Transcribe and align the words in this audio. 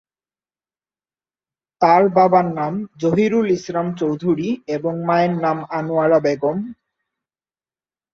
তার 1.81 2.03
বাবার 2.09 2.47
নাম 2.53 2.73
জহিরুল 2.97 3.47
ইসলাম 3.51 3.87
চৌধুরী 3.95 4.49
এবং 4.67 4.93
মায়ের 5.07 5.33
নাম 5.45 5.57
আনোয়ারা 5.77 6.19
বেগম। 6.19 6.57